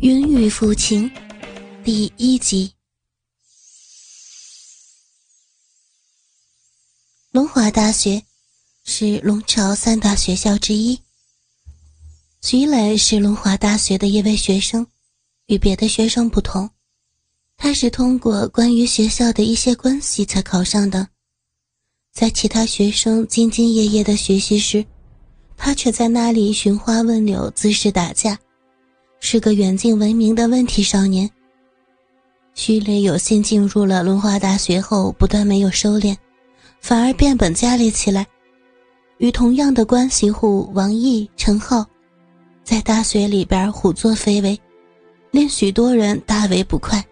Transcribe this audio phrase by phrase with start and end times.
[0.00, 1.10] 云雨抚琴
[1.82, 2.70] 第一集。
[7.30, 8.22] 龙华大学
[8.84, 11.00] 是龙朝三大学校之一。
[12.42, 14.86] 徐磊是龙华大学的一位学生，
[15.46, 16.68] 与别的学生不同，
[17.56, 21.08] 他是通过关于学校的一些关系才考上的。
[22.12, 24.84] 在其他学生兢兢业业的学习时，
[25.56, 28.38] 他却在那里寻花问柳，滋事打架。
[29.20, 31.28] 是个远近闻名的问题少年。
[32.54, 36.16] 徐磊有幸进入了龙华大学后，不但没有收敛，
[36.80, 38.26] 反而变本加厉起来，
[39.18, 41.84] 与同样的关系户王毅、陈浩，
[42.64, 44.58] 在大学里边胡作非为，
[45.30, 47.04] 令许多人大为不快。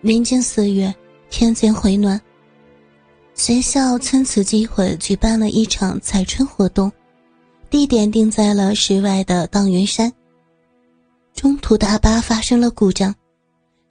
[0.00, 0.92] 临近四月，
[1.30, 2.20] 天渐回暖，
[3.34, 6.90] 学校趁此机会举办了一场采春活动，
[7.70, 10.12] 地点定在了室外的荡云山。
[11.38, 13.14] 中途大巴发生了故障，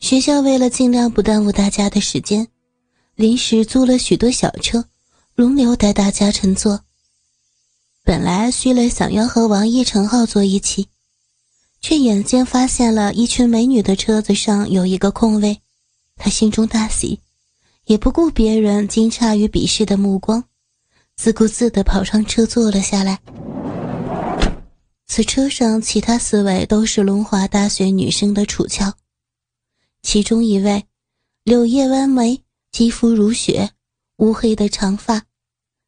[0.02, 2.46] 学校为了尽量不耽误大家的时间，
[3.16, 4.84] 临时租了许多小车，
[5.34, 6.82] 轮流带大家乘坐。
[8.04, 10.90] 本来徐磊想要和王毅、陈浩坐一起，
[11.80, 15.62] 却眼见发现了一群美女的车子上有一个空位，
[16.18, 17.22] 他心中大喜，
[17.86, 20.44] 也不顾别人惊诧与鄙视的目光，
[21.16, 23.22] 自顾自地跑上车坐了下来。
[25.08, 28.94] 此车上其他四位都是龙华大学女生的楚翘，
[30.04, 30.84] 其中一位
[31.44, 33.70] 柳叶弯眉，肌肤如雪，
[34.18, 35.24] 乌黑的长发，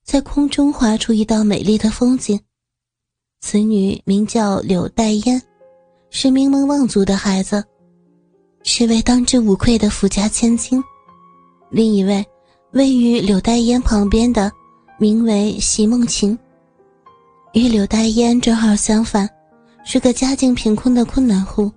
[0.05, 2.39] 在空中划出一道美丽的风景。
[3.41, 5.41] 此女名叫柳黛烟，
[6.09, 7.63] 是名门望族的孩子，
[8.63, 10.81] 是位当之无愧的富家千金。
[11.69, 12.25] 另一位
[12.71, 14.51] 位于柳黛烟旁边的，
[14.97, 16.37] 名为席梦晴。
[17.53, 19.27] 与柳黛烟正好相反，
[19.83, 21.71] 是个家境贫困的困难户，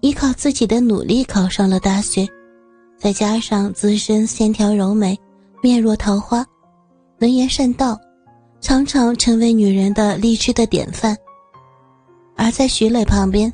[0.00, 2.26] 依靠自己的努力考上了大学，
[2.98, 5.16] 再加上自身线条柔美，
[5.62, 6.44] 面若桃花，
[7.18, 7.96] 能言善道，
[8.60, 11.16] 常常成为女人的励志的典范。
[12.34, 13.52] 而在徐磊旁边，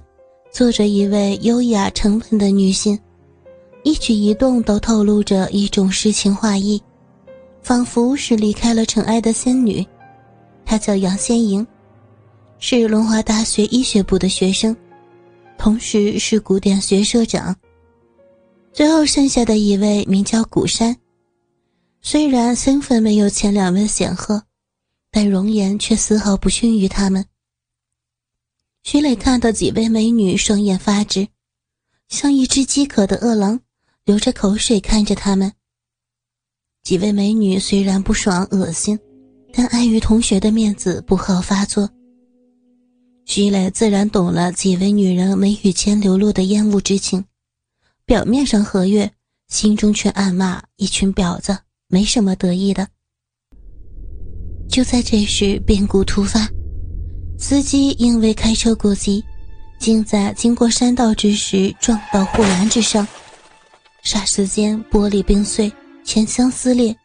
[0.51, 2.99] 坐着一位优雅沉稳的女性，
[3.85, 6.83] 一举一动都透露着一种诗情画意，
[7.63, 9.87] 仿佛是离开了尘埃的仙女。
[10.73, 11.67] 她叫杨仙莹，
[12.59, 14.75] 是龙华大学医学部的学生，
[15.59, 17.55] 同时是古典学社长。
[18.73, 20.97] 最后剩下的一位名叫古山，
[22.01, 24.45] 虽然身份没有前两位显赫，
[25.11, 27.27] 但容颜却丝毫不逊于他们。
[28.83, 31.29] 徐磊看到几位美女，双眼发直，
[32.09, 33.61] 像一只饥渴的饿狼，
[34.07, 35.53] 流着口水看着他们。
[36.83, 38.99] 几位美女虽然不爽恶心。
[39.53, 41.89] 但碍于同学的面子，不好发作。
[43.25, 47.25] 徐磊自然懂了几位女人眉宇间流露的厌恶之情，
[48.05, 49.11] 表面上和悦，
[49.49, 51.57] 心中却暗骂一群婊子，
[51.89, 52.89] 没什么得意的。
[54.69, 56.49] 就在这时，变故突发，
[57.39, 59.23] 司机因为开车过急，
[59.79, 63.07] 竟在经过山道之时撞到护栏之上，
[64.03, 65.71] 霎时间玻璃冰碎，
[66.03, 66.97] 前箱撕裂。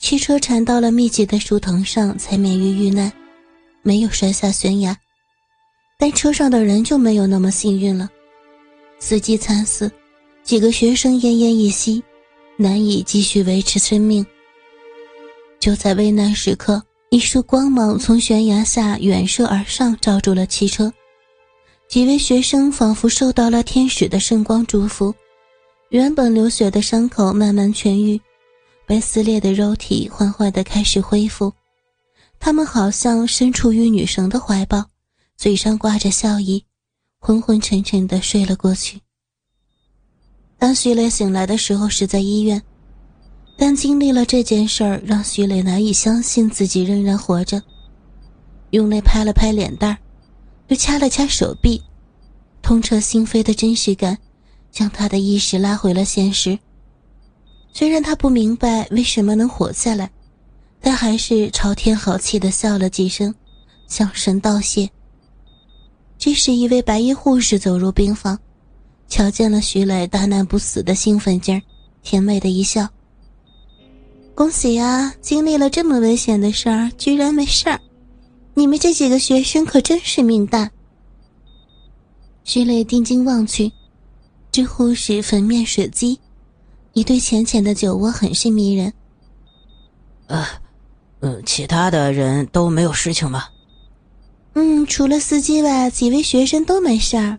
[0.00, 3.12] 汽车缠到了密集的树藤上，才免于遇难，
[3.82, 4.96] 没有摔下悬崖。
[5.98, 8.08] 但车上的人就没有那么幸运了，
[8.98, 9.92] 司机惨死，
[10.42, 12.02] 几个学生奄奄一息，
[12.56, 14.24] 难以继续维持生命。
[15.60, 20.90] 就在危难时刻，一束光芒从悬崖下远射而上，罩住了汽车。
[21.88, 25.14] 几位学生仿佛受到了天使的圣光祝福，
[25.90, 28.18] 原本流血的伤口慢慢痊愈。
[28.90, 31.52] 被撕裂的肉体缓缓地开始恢复，
[32.40, 34.84] 他们好像身处于女神的怀抱，
[35.36, 36.64] 嘴上挂着笑意，
[37.20, 39.00] 昏昏沉沉地睡了过去。
[40.58, 42.60] 当徐磊醒来的时候是在医院，
[43.56, 47.62] 但经历了这件事儿，让徐磊难以相信自己仍然活着。
[48.70, 49.96] 用力拍了拍脸蛋，
[50.66, 51.80] 又掐了掐手臂，
[52.60, 54.18] 痛彻心扉的真实感，
[54.72, 56.58] 将他的意识拉回了现实。
[57.72, 60.10] 虽然他不明白为什么能活下来，
[60.80, 63.34] 但还是朝天好气的笑了几声，
[63.86, 64.90] 向神道谢。
[66.18, 68.38] 这时，一位白衣护士走入病房，
[69.08, 71.62] 瞧见了徐磊大难不死的兴奋劲儿，
[72.02, 72.86] 甜美的一笑
[74.34, 77.80] ：“恭喜呀，经历了这么危险的事儿，居然没事儿！
[78.54, 80.70] 你们这几个学生可真是命大。”
[82.44, 83.72] 徐磊定睛望去，
[84.52, 86.18] 这护士粉面水肌。
[86.92, 88.92] 一对浅浅的酒窝很是迷人。
[90.26, 90.46] 呃，
[91.20, 93.50] 嗯，其他的人都没有事情吧？
[94.54, 97.38] 嗯，除了司机外，几位学生都没事儿。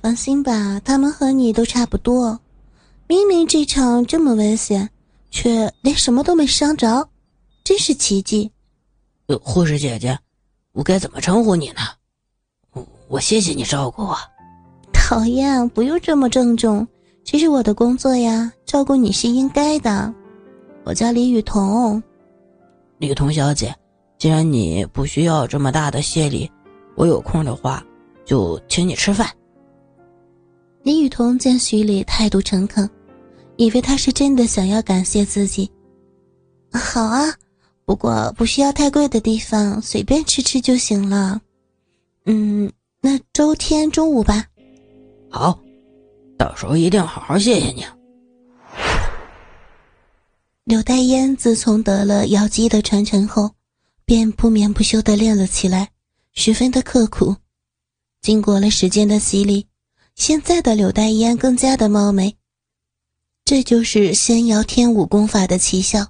[0.00, 2.40] 放心吧，他们和你都差不多。
[3.08, 4.90] 明明这场这么危险，
[5.30, 7.08] 却连什么都没伤着，
[7.64, 8.50] 真是奇迹。
[9.26, 10.18] 呃，护士姐姐，
[10.72, 11.80] 我该怎么称呼你呢？
[12.72, 14.16] 我我谢谢你照顾我。
[14.92, 16.86] 讨厌，不用这么郑重，
[17.24, 20.12] 这是我的工作呀，照顾你是应该的。
[20.82, 22.02] 我叫李雨桐。
[22.98, 23.72] 李桐小姐，
[24.18, 26.50] 既然你不需要这么大的谢礼，
[26.96, 27.80] 我有空的话
[28.24, 29.30] 就请你吃饭。
[30.82, 32.90] 李雨桐见徐礼态度诚恳，
[33.54, 35.70] 以为他是真的想要感谢自己。
[36.72, 37.32] 好啊，
[37.84, 41.40] 不过不需要太贵的地方，随便吃吃就行了。
[42.26, 42.68] 嗯，
[43.00, 44.44] 那周天中午吧。
[45.30, 45.56] 好，
[46.36, 47.84] 到时候一定好好谢谢你。
[50.74, 53.52] 柳代烟自从得了瑶姬的传承后，
[54.04, 55.88] 便不眠不休地练了起来，
[56.32, 57.36] 十分的刻苦。
[58.20, 59.68] 经过了时间的洗礼。
[60.16, 62.34] 现在的柳代烟更加的貌美，
[63.44, 66.04] 这就是仙瑶天舞功法的奇效，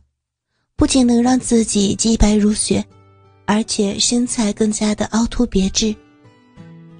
[0.76, 2.82] 不仅能让自己肌白如雪，
[3.44, 5.94] 而且身材更加的凹凸别致。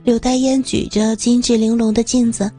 [0.03, 2.53] 柳代烟举着精致玲珑的镜子，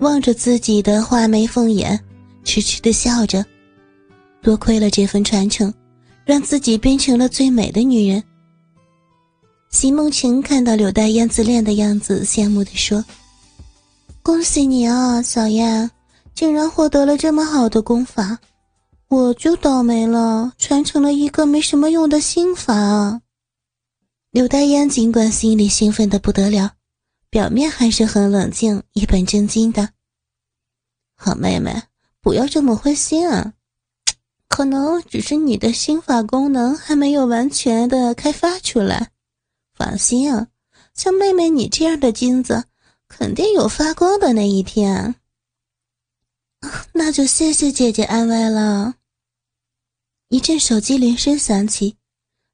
[0.00, 1.96] 望着自己的画眉凤眼，
[2.42, 3.46] 痴痴的笑着。
[4.42, 5.72] 多亏了这份传承，
[6.24, 8.22] 让自己变成了最美的女人。
[9.70, 13.04] 席梦晴看到柳黛烟自恋的样子，羡慕地说。
[14.22, 15.90] 恭喜你啊，小燕，
[16.34, 18.38] 竟然获得了这么好的功法，
[19.08, 23.20] 我就倒霉了，传承了一个没什么用的心法。
[24.30, 26.72] 柳黛烟尽管心里兴奋的不得了，
[27.30, 29.88] 表面还是很冷静，一本正经的。
[31.16, 31.82] 好妹妹，
[32.20, 33.54] 不要这么灰心啊，
[34.50, 39.10] 可能只是你的心法功能还没有完全的开发出来。
[39.74, 40.48] 放心啊，
[40.92, 42.64] 像妹妹你这样的金子。
[43.08, 45.16] 肯定有发光的那一天，
[46.94, 48.94] 那就谢谢姐姐安慰了。
[50.28, 51.96] 一阵手机铃声响起，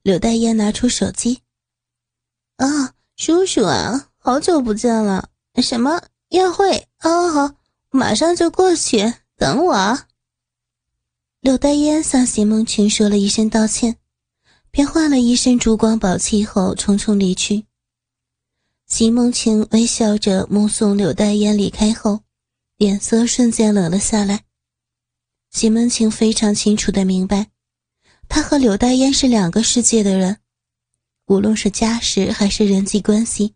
[0.02, 1.42] 柳黛烟拿出手机
[2.56, 5.28] ：“啊，叔叔啊，好久不见了！
[5.62, 6.00] 什么
[6.30, 6.88] 宴会？
[7.02, 7.54] 哦，好，
[7.90, 9.98] 马上就过去，等我。”
[11.46, 13.98] 柳黛烟向席梦群说了一声道歉，
[14.72, 17.66] 便换了一身珠光宝气后匆匆离去。
[18.88, 22.22] 席梦晴微笑着目送柳黛烟离开后，
[22.76, 24.42] 脸色瞬间冷了下来。
[25.52, 27.46] 席梦晴非常清楚的明白，
[28.28, 30.38] 他和柳黛烟是两个世界的人，
[31.26, 33.54] 无论是家世还是人际关系，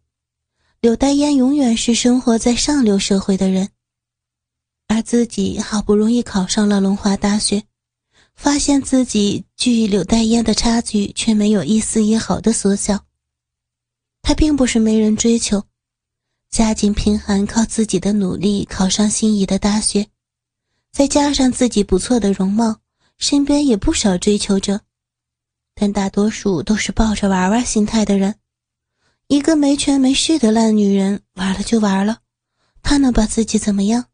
[0.81, 3.71] 柳黛烟永远是生活在上流社会的人，
[4.87, 7.65] 而自己好不容易考上了龙华大学，
[8.43, 13.05] 发现自己距柳黛烟的差距却没有一丝一毫的缩小。
[14.23, 15.63] 他并不是没人追求，
[16.49, 20.07] 家境贫寒，靠自己的努力考上心仪的大学，
[20.91, 22.81] 再加上自己不错的容貌，
[23.19, 24.81] 身边也不少追求者，
[25.75, 28.37] 但大多数都是抱着玩玩心态的人。
[29.27, 32.21] 一个没权没势的烂女人，玩了就玩了，
[32.83, 34.07] 她能把自己怎么样？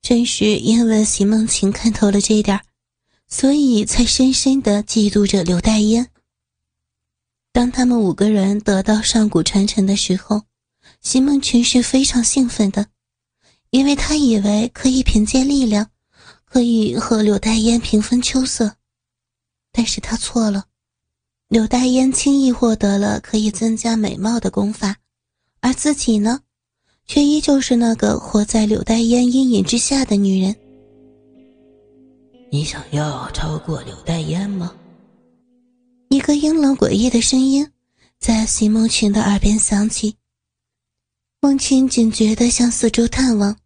[0.00, 2.58] 正是因为席梦晴看透了这一点，
[3.30, 6.08] 所以才深深的嫉妒着刘代烟。
[7.52, 10.42] 当他们五个人得到上古传承的时候，
[11.00, 12.86] 席梦群是非常兴奋的，
[13.70, 15.90] 因为他以为可以凭借力量，
[16.44, 18.76] 可以和柳代烟平分秋色。
[19.72, 20.66] 但是他错了，
[21.48, 24.96] 柳代烟轻易获得了可以增加美貌的功法，
[25.60, 26.40] 而自己呢，
[27.06, 30.56] 却依旧是那个活在柳代烟阴影之下的女人。
[32.52, 34.74] 你想要超过柳黛烟吗？
[36.08, 37.70] 一个阴冷诡异的声音
[38.18, 40.16] 在席梦群的耳边响起。
[41.40, 43.56] 梦群警觉地向四周探望，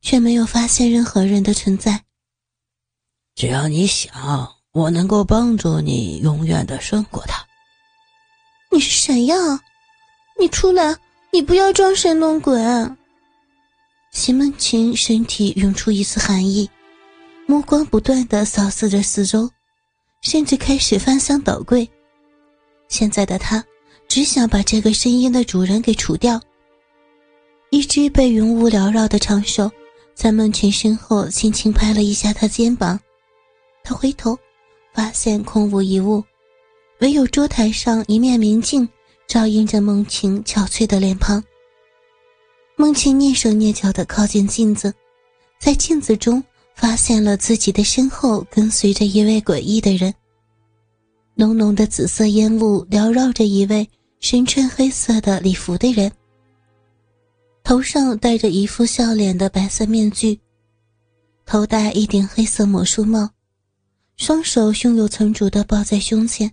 [0.00, 2.02] 却没有发现任何人的存在。
[3.36, 7.46] 只要你想，我能够帮助你永远的胜过他。
[8.72, 9.36] 你是谁呀？
[10.40, 10.96] 你出来！
[11.32, 12.60] 你不要装神弄鬼！
[14.10, 16.68] 席梦群身体涌出一丝寒意，
[17.52, 19.50] 目光不断地扫视着四周。
[20.22, 21.86] 甚至开始翻箱倒柜。
[22.88, 23.62] 现在的他
[24.08, 26.40] 只想把这个声音的主人给除掉。
[27.68, 29.70] 一只被云雾缭绕的长手
[30.14, 32.98] 在孟群身后轻轻拍了一下他肩膀，
[33.84, 34.38] 他回头
[34.94, 36.24] 发现空无一物，
[37.00, 38.88] 唯有桌台上一面明镜
[39.26, 41.44] 照映着孟群憔悴的脸庞。
[42.76, 44.94] 孟群蹑手蹑脚地靠近镜子，
[45.60, 46.42] 在镜子中。
[46.74, 50.12] 发现了自己的身后跟随着一位诡异的人，
[51.34, 53.88] 浓浓的紫色烟雾缭绕着一位
[54.20, 56.10] 身穿黑色的礼服的人。
[57.64, 60.38] 头上戴着一副笑脸的白色面具，
[61.46, 63.30] 头戴一顶黑色魔术帽，
[64.16, 66.52] 双手胸有成竹的抱在胸前，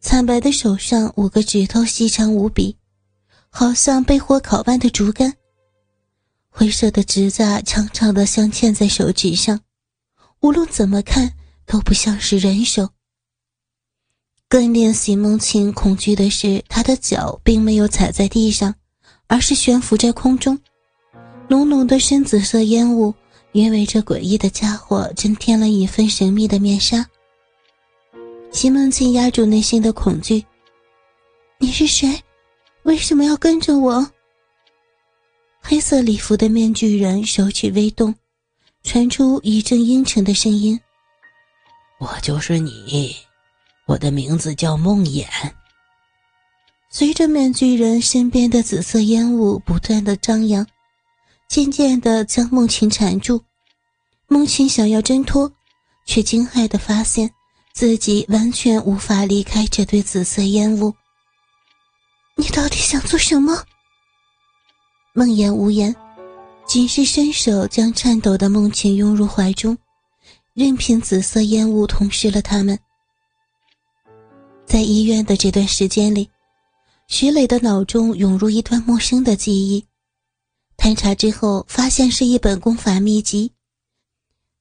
[0.00, 2.76] 惨白的手上五个指头细长无比，
[3.50, 5.34] 好像被火烤般的竹竿。
[6.50, 9.60] 灰色的指甲长长的镶嵌在手指上，
[10.40, 11.32] 无论怎么看
[11.64, 12.90] 都不像是人手。
[14.48, 18.74] 更令席梦晴恐惧的是，他的脚并没有踩在地上。
[19.32, 20.58] 而是悬浮在空中，
[21.48, 23.14] 浓浓的深紫色烟雾，
[23.52, 27.06] 因为这诡异的家伙增添了一份神秘的面纱。
[28.50, 30.44] 席梦清压住内心的恐惧
[31.60, 32.20] ：“你是谁？
[32.82, 34.04] 为什么要跟着我？”
[35.60, 38.14] 黑色礼服的面具人手指微动，
[38.82, 40.80] 传出一阵阴沉的声音
[42.00, 43.16] ：“我就是你，
[43.86, 45.26] 我的名字叫梦魇。”
[46.90, 50.66] 随着面具人身边的紫色烟雾不断的张扬，
[51.48, 53.40] 渐渐的将梦晴缠住。
[54.26, 55.52] 梦晴想要挣脱，
[56.04, 57.30] 却惊骇的发现
[57.72, 60.92] 自己完全无法离开这堆紫色烟雾。
[62.36, 63.64] 你到底想做什么？
[65.12, 65.94] 梦魇无言，
[66.66, 69.76] 仅是伸手将颤抖的梦晴拥入怀中，
[70.54, 72.78] 任凭紫色烟雾吞噬了他们。
[74.66, 76.28] 在医院的这段时间里。
[77.08, 79.84] 徐磊的脑中涌入一段陌生的记忆，
[80.76, 83.50] 探查之后发现是一本功法秘籍。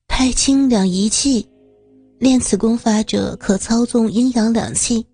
[0.07, 1.47] 太清两仪器，
[2.17, 5.05] 练此功法者可操纵阴阳两气，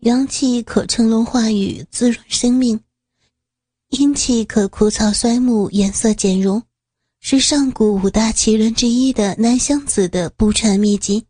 [0.00, 2.78] 阳气可乘龙化雨滋润生命，
[3.90, 6.62] 阴气可枯草衰木颜色减容，
[7.20, 11.26] 是上古五大奇人之一的南湘子的不传秘籍。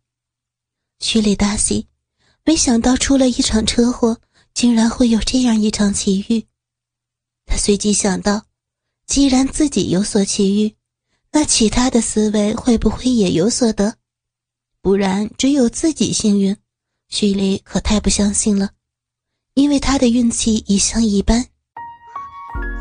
[1.00, 1.86] 徐磊大喜，
[2.44, 4.20] 没想到出了一场车祸。
[4.54, 6.44] 竟然会有这样一场奇遇，
[7.46, 8.44] 他随即想到，
[9.06, 10.74] 既然自己有所奇遇，
[11.30, 13.98] 那其他的思维会不会也有所得？
[14.82, 16.56] 不然只有自己幸运，
[17.08, 18.70] 徐丽可太不相信了，
[19.54, 21.46] 因为他的运气一向一般。